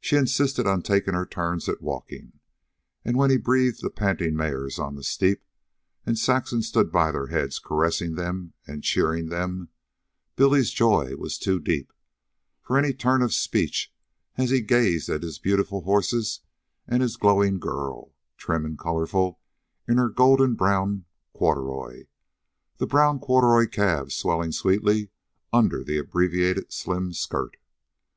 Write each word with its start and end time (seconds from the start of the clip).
She 0.00 0.16
insisted 0.16 0.66
on 0.66 0.82
taking 0.82 1.14
her 1.14 1.24
turns 1.24 1.68
at 1.68 1.80
walking, 1.80 2.40
and 3.04 3.16
when 3.16 3.30
he 3.30 3.36
breathed 3.36 3.82
the 3.82 3.88
panting 3.88 4.34
mares 4.34 4.80
on 4.80 4.96
the 4.96 5.04
steep, 5.04 5.44
and 6.04 6.18
Saxon 6.18 6.60
stood 6.60 6.90
by 6.90 7.12
their 7.12 7.28
heads 7.28 7.60
caressing 7.60 8.16
them 8.16 8.54
and 8.66 8.82
cheering 8.82 9.28
them, 9.28 9.68
Billy's 10.34 10.72
joy 10.72 11.14
was 11.14 11.38
too 11.38 11.60
deep 11.60 11.92
for 12.64 12.76
any 12.76 12.92
turn 12.92 13.22
of 13.22 13.32
speech 13.32 13.94
as 14.36 14.50
he 14.50 14.60
gazed 14.60 15.08
at 15.08 15.22
his 15.22 15.38
beautiful 15.38 15.82
horses 15.82 16.40
and 16.88 17.00
his 17.00 17.16
glowing 17.16 17.60
girl, 17.60 18.12
trim 18.36 18.64
and 18.64 18.76
colorful 18.76 19.38
in 19.86 19.98
her 19.98 20.08
golden 20.08 20.54
brown 20.54 21.04
corduroy, 21.32 22.06
the 22.78 22.88
brown 22.88 23.20
corduroy 23.20 23.68
calves 23.68 24.16
swelling 24.16 24.50
sweetly 24.50 25.10
under 25.52 25.84
the 25.84 25.96
abbreviated 25.96 26.72
slim 26.72 27.12
skirt. 27.12 27.56